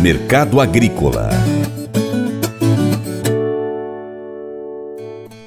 Mercado 0.00 0.60
Agrícola 0.60 1.28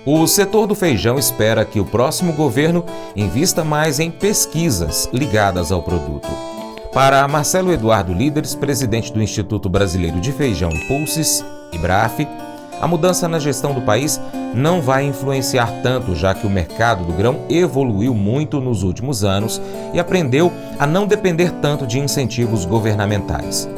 O 0.06 0.28
setor 0.28 0.68
do 0.68 0.76
feijão 0.76 1.18
espera 1.18 1.64
que 1.64 1.80
o 1.80 1.86
próximo 1.86 2.34
governo 2.34 2.84
invista 3.16 3.64
mais 3.64 3.98
em 3.98 4.12
pesquisas 4.12 5.08
ligadas 5.14 5.72
ao 5.72 5.82
produto. 5.82 6.28
Para 6.92 7.26
Marcelo 7.30 7.72
Eduardo 7.72 8.14
Líderes, 8.14 8.54
presidente 8.54 9.14
do 9.14 9.24
Instituto 9.24 9.70
Brasileiro 9.70 10.20
de 10.20 10.34
Feijão 10.34 10.72
Pulses, 10.86 11.46
IBRAF, 11.72 12.28
a 12.82 12.86
mudança 12.86 13.30
na 13.30 13.40
gestão 13.40 13.74
do 13.74 13.82
país 13.84 14.20
não 14.54 14.82
vai 14.82 15.06
influenciar 15.06 15.82
tanto, 15.82 16.14
já 16.14 16.34
que 16.34 16.46
o 16.46 16.50
mercado 16.50 17.06
do 17.06 17.14
grão 17.14 17.46
evoluiu 17.50 18.14
muito 18.14 18.60
nos 18.60 18.84
últimos 18.84 19.24
anos 19.24 19.62
e 19.94 20.00
aprendeu 20.00 20.52
a 20.78 20.86
não 20.86 21.08
depender 21.08 21.52
tanto 21.62 21.88
de 21.88 22.00
incentivos 22.00 22.66
governamentais. 22.66 23.70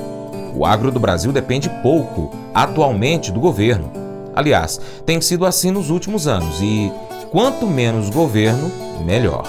O 0.56 0.66
agro 0.66 0.92
do 0.92 1.00
Brasil 1.00 1.32
depende 1.32 1.70
pouco, 1.82 2.32
atualmente, 2.54 3.32
do 3.32 3.40
governo. 3.40 3.92
Aliás, 4.36 4.80
tem 5.06 5.20
sido 5.22 5.46
assim 5.46 5.72
nos 5.72 5.90
últimos 5.90 6.28
anos 6.28 6.60
e 6.62 6.92
quanto 7.32 7.66
menos 7.66 8.10
governo, 8.10 8.72
melhor. 9.04 9.48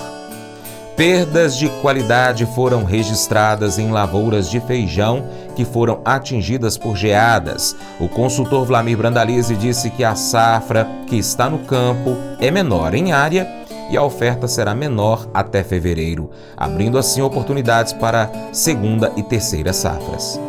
Perdas 0.96 1.56
de 1.56 1.68
qualidade 1.80 2.46
foram 2.46 2.84
registradas 2.84 3.78
em 3.78 3.90
lavouras 3.90 4.48
de 4.48 4.60
feijão 4.60 5.24
que 5.56 5.64
foram 5.64 6.00
atingidas 6.04 6.78
por 6.78 6.96
geadas. 6.96 7.74
O 7.98 8.08
consultor 8.08 8.64
Vlamir 8.64 8.96
Brandalize 8.96 9.56
disse 9.56 9.90
que 9.90 10.04
a 10.04 10.14
safra 10.14 10.88
que 11.08 11.16
está 11.16 11.50
no 11.50 11.60
campo 11.60 12.16
é 12.40 12.50
menor 12.50 12.94
em 12.94 13.12
área 13.12 13.46
e 13.90 13.96
a 13.96 14.02
oferta 14.02 14.46
será 14.46 14.74
menor 14.74 15.28
até 15.34 15.64
fevereiro, 15.64 16.30
abrindo 16.56 16.96
assim 16.96 17.20
oportunidades 17.20 17.92
para 17.92 18.30
segunda 18.52 19.12
e 19.16 19.22
terceira 19.22 19.72
safras 19.72 20.40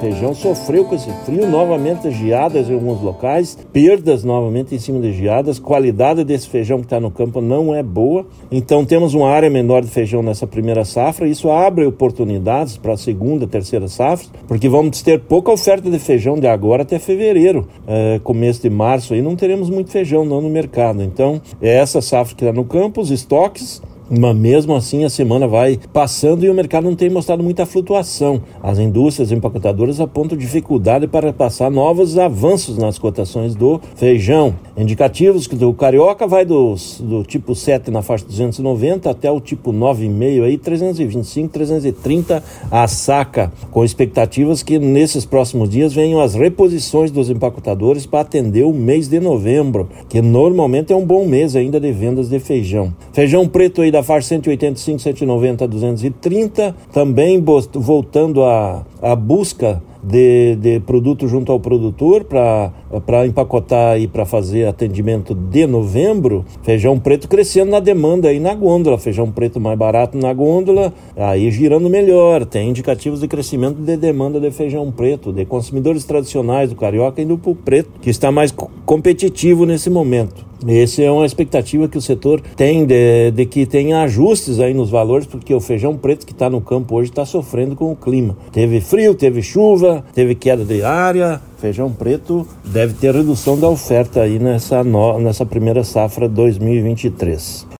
feijão 0.00 0.34
sofreu 0.34 0.86
com 0.86 0.94
esse 0.94 1.10
frio, 1.24 1.46
novamente 1.46 2.10
geadas 2.10 2.70
em 2.70 2.74
alguns 2.74 3.02
locais, 3.02 3.58
perdas 3.70 4.24
novamente 4.24 4.74
em 4.74 4.78
cima 4.78 4.98
de 4.98 5.12
geadas, 5.12 5.58
qualidade 5.58 6.24
desse 6.24 6.48
feijão 6.48 6.78
que 6.78 6.86
está 6.86 6.98
no 6.98 7.10
campo 7.10 7.40
não 7.42 7.74
é 7.74 7.82
boa, 7.82 8.24
então 8.50 8.84
temos 8.84 9.12
uma 9.12 9.28
área 9.28 9.50
menor 9.50 9.82
de 9.82 9.88
feijão 9.88 10.22
nessa 10.22 10.46
primeira 10.46 10.84
safra, 10.86 11.28
isso 11.28 11.50
abre 11.50 11.84
oportunidades 11.84 12.78
para 12.78 12.94
a 12.94 12.96
segunda, 12.96 13.46
terceira 13.46 13.88
safra, 13.88 14.26
porque 14.48 14.68
vamos 14.68 15.02
ter 15.02 15.20
pouca 15.20 15.52
oferta 15.52 15.90
de 15.90 15.98
feijão 15.98 16.38
de 16.38 16.46
agora 16.46 16.82
até 16.82 16.98
fevereiro, 16.98 17.68
é, 17.86 18.18
começo 18.24 18.62
de 18.62 18.70
março, 18.70 19.12
aí 19.12 19.20
não 19.20 19.36
teremos 19.36 19.68
muito 19.68 19.90
feijão 19.90 20.24
não 20.24 20.40
no 20.40 20.48
mercado, 20.48 21.02
então 21.02 21.42
é 21.60 21.76
essa 21.76 22.00
safra 22.00 22.34
que 22.34 22.42
está 22.42 22.54
no 22.54 22.64
campo, 22.64 23.02
os 23.02 23.10
estoques, 23.10 23.82
mas 24.10 24.36
mesmo 24.36 24.74
assim 24.74 25.04
a 25.04 25.10
semana 25.10 25.46
vai 25.46 25.78
passando 25.92 26.44
e 26.44 26.50
o 26.50 26.54
mercado 26.54 26.84
não 26.84 26.96
tem 26.96 27.08
mostrado 27.08 27.42
muita 27.42 27.64
flutuação. 27.64 28.42
As 28.62 28.78
indústrias 28.78 29.30
empacotadoras 29.30 30.00
apontam 30.00 30.36
dificuldade 30.36 31.06
para 31.06 31.32
passar 31.32 31.70
novos 31.70 32.18
avanços 32.18 32.76
nas 32.76 32.98
cotações 32.98 33.54
do 33.54 33.80
feijão. 33.94 34.54
Indicativos 34.76 35.46
que 35.46 35.62
o 35.64 35.74
carioca 35.74 36.26
vai 36.26 36.44
do, 36.44 36.74
do 37.00 37.22
tipo 37.22 37.54
7 37.54 37.90
na 37.90 38.02
faixa 38.02 38.24
290 38.24 39.08
até 39.10 39.30
o 39.30 39.40
tipo 39.40 39.72
9,5 39.72 40.44
aí 40.44 40.58
325, 40.58 41.48
330 41.48 42.42
a 42.70 42.88
saca, 42.88 43.52
com 43.70 43.84
expectativas 43.84 44.62
que 44.62 44.78
nesses 44.78 45.24
próximos 45.24 45.68
dias 45.68 45.92
venham 45.92 46.20
as 46.20 46.34
reposições 46.34 47.10
dos 47.10 47.30
empacotadores 47.30 48.06
para 48.06 48.20
atender 48.20 48.64
o 48.64 48.72
mês 48.72 49.08
de 49.08 49.20
novembro, 49.20 49.88
que 50.08 50.20
normalmente 50.20 50.92
é 50.92 50.96
um 50.96 51.04
bom 51.04 51.26
mês 51.26 51.54
ainda 51.54 51.78
de 51.78 51.92
vendas 51.92 52.28
de 52.28 52.38
feijão. 52.38 52.92
Feijão 53.12 53.46
preto 53.46 53.82
aí 53.82 53.90
da 53.90 53.99
da 54.00 54.02
faixa 54.02 54.28
185, 54.28 54.98
190 54.98 55.64
a 55.64 55.66
230, 55.66 56.74
também 56.92 57.42
voltando 57.74 58.42
à, 58.42 58.84
à 59.00 59.14
busca 59.14 59.82
de, 60.02 60.56
de 60.56 60.80
produto 60.80 61.28
junto 61.28 61.52
ao 61.52 61.60
produtor 61.60 62.24
para 62.24 63.26
empacotar 63.26 64.00
e 64.00 64.06
para 64.06 64.24
fazer 64.24 64.66
atendimento 64.66 65.34
de 65.34 65.66
novembro, 65.66 66.44
feijão 66.62 66.98
preto 66.98 67.28
crescendo 67.28 67.70
na 67.70 67.80
demanda 67.80 68.28
aí 68.28 68.40
na 68.40 68.54
gôndola, 68.54 68.98
feijão 68.98 69.30
preto 69.30 69.60
mais 69.60 69.78
barato 69.78 70.16
na 70.16 70.32
gôndola, 70.32 70.92
aí 71.16 71.50
girando 71.50 71.88
melhor, 71.88 72.44
tem 72.44 72.70
indicativos 72.70 73.20
de 73.20 73.28
crescimento 73.28 73.80
de 73.80 73.96
demanda 73.96 74.40
de 74.40 74.50
feijão 74.50 74.90
preto, 74.90 75.32
de 75.32 75.44
consumidores 75.44 76.04
tradicionais 76.04 76.70
do 76.70 76.76
carioca 76.76 77.20
indo 77.20 77.38
para 77.38 77.50
o 77.50 77.54
preto, 77.54 77.90
que 78.00 78.10
está 78.10 78.30
mais 78.30 78.54
competitivo 78.84 79.66
nesse 79.66 79.90
momento. 79.90 80.50
Essa 80.66 81.02
é 81.02 81.10
uma 81.10 81.24
expectativa 81.24 81.88
que 81.88 81.96
o 81.96 82.02
setor 82.02 82.42
tem 82.54 82.84
de, 82.84 83.30
de, 83.30 83.46
que 83.46 83.64
tenha 83.64 84.02
ajustes 84.02 84.60
aí 84.60 84.74
nos 84.74 84.90
valores, 84.90 85.26
porque 85.26 85.54
o 85.54 85.60
feijão 85.60 85.96
preto 85.96 86.26
que 86.26 86.32
está 86.32 86.50
no 86.50 86.60
campo 86.60 86.96
hoje 86.96 87.08
está 87.08 87.24
sofrendo 87.24 87.74
com 87.74 87.90
o 87.90 87.96
clima. 87.96 88.36
Teve 88.52 88.78
frio, 88.80 89.14
teve 89.14 89.42
chuva, 89.42 89.89
teve 90.14 90.34
queda 90.34 90.64
de 90.64 90.82
área. 90.82 91.40
Feijão 91.58 91.92
preto 91.92 92.46
deve 92.64 92.94
ter 92.94 93.14
redução 93.14 93.58
da 93.58 93.68
oferta 93.68 94.22
aí 94.22 94.38
nessa, 94.38 94.82
no, 94.82 95.18
nessa 95.18 95.44
primeira 95.44 95.84
safra 95.84 96.28
2023. 96.28 97.79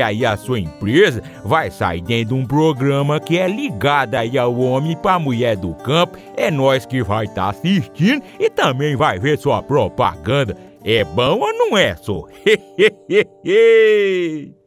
aí 0.01 0.25
a 0.25 0.37
sua 0.37 0.59
empresa 0.59 1.21
vai 1.43 1.69
sair 1.69 2.01
dentro 2.01 2.35
de 2.35 2.41
um 2.41 2.45
programa 2.45 3.19
que 3.19 3.37
é 3.37 3.47
ligado 3.47 4.15
aí 4.15 4.37
ao 4.37 4.57
homem 4.57 4.97
para 4.97 5.19
mulher 5.19 5.55
do 5.55 5.73
campo. 5.75 6.17
É 6.35 6.49
nós 6.49 6.85
que 6.85 7.03
vai 7.03 7.25
estar 7.25 7.43
tá 7.43 7.49
assistindo 7.49 8.23
e 8.39 8.49
também 8.49 8.95
vai 8.95 9.19
ver 9.19 9.37
sua 9.37 9.61
propaganda. 9.61 10.57
É 10.83 11.03
bom 11.03 11.39
ou 11.39 11.53
não 11.53 11.77
é, 11.77 11.95
só? 11.95 12.25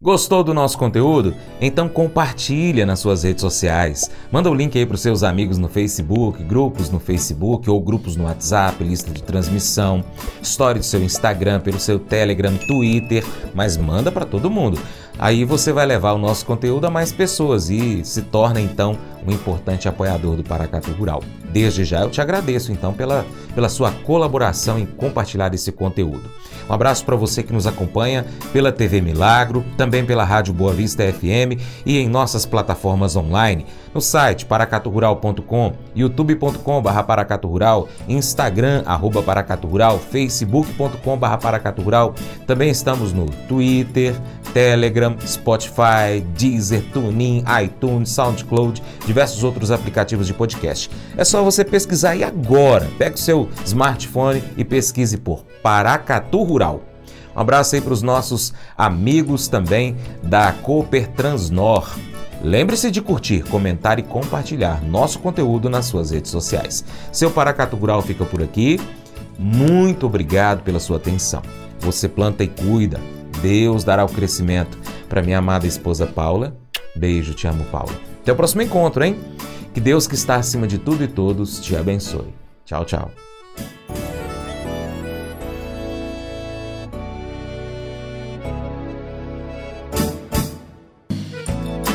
Gostou 0.00 0.44
do 0.44 0.52
nosso 0.52 0.76
conteúdo? 0.76 1.34
Então 1.58 1.88
compartilha 1.88 2.84
nas 2.84 2.98
suas 2.98 3.22
redes 3.22 3.40
sociais. 3.40 4.10
Manda 4.30 4.50
o 4.50 4.54
link 4.54 4.76
aí 4.76 4.84
para 4.84 4.94
os 4.94 5.00
seus 5.00 5.22
amigos 5.22 5.56
no 5.56 5.70
Facebook, 5.70 6.44
grupos 6.44 6.90
no 6.90 7.00
Facebook 7.00 7.70
ou 7.70 7.80
grupos 7.80 8.14
no 8.14 8.24
WhatsApp, 8.24 8.84
lista 8.84 9.10
de 9.10 9.22
transmissão, 9.22 10.04
story 10.42 10.80
do 10.80 10.84
seu 10.84 11.02
Instagram, 11.02 11.60
pelo 11.60 11.80
seu 11.80 11.98
Telegram, 11.98 12.54
Twitter, 12.58 13.24
mas 13.54 13.78
manda 13.78 14.12
para 14.12 14.26
todo 14.26 14.50
mundo. 14.50 14.78
Aí 15.18 15.46
você 15.46 15.72
vai 15.72 15.86
levar 15.86 16.12
o 16.12 16.18
nosso 16.18 16.44
conteúdo 16.44 16.86
a 16.86 16.90
mais 16.90 17.10
pessoas 17.10 17.70
e 17.70 18.04
se 18.04 18.20
torna 18.20 18.60
então 18.60 18.98
um 19.26 19.32
importante 19.32 19.88
apoiador 19.88 20.36
do 20.36 20.44
Paracatu 20.44 20.92
Rural. 20.92 21.22
Desde 21.52 21.84
já 21.84 22.00
eu 22.00 22.10
te 22.10 22.20
agradeço 22.20 22.72
então 22.72 22.92
pela, 22.92 23.24
pela 23.54 23.68
sua 23.68 23.90
colaboração 23.90 24.78
em 24.78 24.86
compartilhar 24.86 25.52
esse 25.54 25.72
conteúdo. 25.72 26.30
Um 26.68 26.72
abraço 26.72 27.04
para 27.04 27.16
você 27.16 27.42
que 27.42 27.52
nos 27.52 27.66
acompanha 27.66 28.26
pela 28.52 28.72
TV 28.72 29.00
Milagro, 29.00 29.64
também 29.76 30.04
pela 30.04 30.24
Rádio 30.24 30.52
Boa 30.52 30.72
Vista 30.72 31.04
FM 31.04 31.60
e 31.84 31.98
em 31.98 32.08
nossas 32.08 32.44
plataformas 32.44 33.14
online, 33.14 33.64
no 33.94 34.00
site 34.00 34.44
paracaturural.com, 34.44 35.72
youtube.com.br 35.94 37.02
paracaturural, 37.06 37.88
instagram 38.08 38.82
arroba 38.84 39.22
paracaturural, 39.22 39.98
facebook.com.br 39.98 41.36
paracaturural. 41.40 42.14
Também 42.46 42.70
estamos 42.70 43.12
no 43.12 43.26
Twitter, 43.48 44.14
Telegram, 44.52 45.16
Spotify, 45.24 46.20
Deezer, 46.36 46.82
TuneIn, 46.92 47.44
iTunes, 47.62 48.10
SoundCloud, 48.10 48.82
diversos 49.16 49.42
outros 49.42 49.70
aplicativos 49.70 50.26
de 50.26 50.34
podcast. 50.34 50.90
É 51.16 51.24
só 51.24 51.42
você 51.42 51.64
pesquisar 51.64 52.10
aí 52.10 52.22
agora. 52.22 52.86
Pega 52.98 53.14
o 53.14 53.18
seu 53.18 53.48
smartphone 53.64 54.44
e 54.58 54.64
pesquise 54.64 55.16
por 55.16 55.42
Paracatu 55.62 56.42
Rural. 56.42 56.82
Um 57.34 57.40
abraço 57.40 57.74
aí 57.74 57.80
para 57.80 57.94
os 57.94 58.02
nossos 58.02 58.52
amigos 58.76 59.48
também 59.48 59.96
da 60.22 60.52
Cooper 60.52 61.08
Transnor. 61.08 61.96
Lembre-se 62.42 62.90
de 62.90 63.00
curtir, 63.00 63.42
comentar 63.44 63.98
e 63.98 64.02
compartilhar 64.02 64.82
nosso 64.82 65.18
conteúdo 65.18 65.70
nas 65.70 65.86
suas 65.86 66.10
redes 66.10 66.30
sociais. 66.30 66.84
Seu 67.10 67.30
Paracatu 67.30 67.74
Rural 67.74 68.02
fica 68.02 68.26
por 68.26 68.42
aqui. 68.42 68.78
Muito 69.38 70.04
obrigado 70.04 70.62
pela 70.62 70.78
sua 70.78 70.98
atenção. 70.98 71.40
Você 71.80 72.06
planta 72.06 72.44
e 72.44 72.48
cuida. 72.48 73.00
Deus 73.40 73.82
dará 73.82 74.04
o 74.04 74.08
crescimento. 74.08 74.76
Para 75.08 75.22
minha 75.22 75.38
amada 75.38 75.66
esposa 75.66 76.06
Paula, 76.06 76.54
beijo, 76.94 77.32
te 77.32 77.46
amo, 77.46 77.64
Paula. 77.64 78.15
Até 78.26 78.32
o 78.32 78.36
próximo 78.36 78.60
encontro, 78.60 79.04
hein? 79.04 79.16
Que 79.72 79.80
Deus 79.80 80.08
que 80.08 80.16
está 80.16 80.34
acima 80.34 80.66
de 80.66 80.78
tudo 80.78 81.04
e 81.04 81.06
todos 81.06 81.60
te 81.60 81.76
abençoe. 81.76 82.34
Tchau, 82.64 82.84
tchau. 82.84 83.12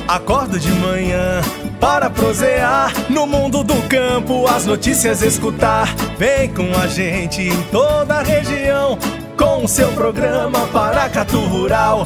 Acordo 0.08 0.58
de 0.58 0.72
manhã 0.72 1.42
para 1.82 2.10
prosear 2.10 2.94
no 3.12 3.28
mundo 3.28 3.62
do 3.62 3.82
campo, 3.90 4.48
as 4.48 4.66
notícias 4.66 5.22
escutar. 5.22 5.94
Vem 6.18 6.54
com 6.54 6.74
a 6.82 6.88
gente 6.88 7.42
em 7.42 7.62
toda 7.64 8.20
a 8.20 8.24
região 8.24 8.98
com 9.38 9.66
o 9.66 9.68
seu 9.68 9.92
programa 9.92 10.66
Paracatu 10.68 11.42
Rural. 11.42 12.06